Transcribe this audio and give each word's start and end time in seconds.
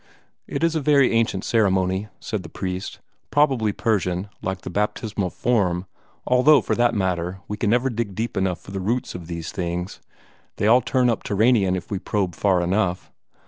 "It 0.47 0.63
is 0.63 0.73
a 0.73 0.81
very 0.81 1.11
ancient 1.11 1.45
ceremony," 1.45 2.07
said 2.19 2.41
the 2.41 2.49
priest; 2.49 2.99
"probably 3.29 3.71
Persian, 3.71 4.29
like 4.41 4.61
the 4.61 4.71
baptismal 4.71 5.29
form, 5.29 5.85
although, 6.25 6.59
for 6.59 6.73
that 6.73 6.95
matter, 6.95 7.41
we 7.47 7.55
can 7.55 7.69
never 7.69 7.87
dig 7.91 8.15
deep 8.15 8.35
enough 8.35 8.59
for 8.59 8.71
the 8.71 8.81
roots 8.81 9.13
of 9.13 9.27
these 9.27 9.51
things. 9.51 10.01
They 10.57 10.65
all 10.65 10.81
turn 10.81 11.07
up 11.07 11.21
Turanian 11.21 11.75
if 11.75 11.91
we 11.91 11.99
probe 11.99 12.33
far 12.33 12.63
enough. 12.63 13.11